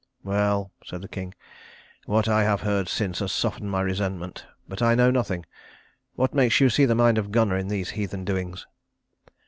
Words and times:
"Well," 0.23 0.71
said 0.83 1.03
the 1.03 1.07
king, 1.07 1.35
"what 2.07 2.27
I 2.27 2.41
have 2.43 2.61
heard 2.61 2.89
since 2.89 3.19
has 3.19 3.31
softened 3.31 3.69
my 3.69 3.81
resentment; 3.81 4.47
but 4.67 4.81
I 4.81 4.95
know 4.95 5.11
nothing. 5.11 5.45
What 6.15 6.33
makes 6.33 6.59
you 6.59 6.71
see 6.71 6.85
the 6.85 6.95
mind 6.95 7.19
of 7.19 7.31
Gunnar 7.31 7.55
in 7.59 7.67
these 7.67 7.91
heathen 7.91 8.25
doings?" 8.25 8.65